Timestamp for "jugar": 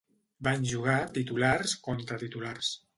0.71-0.97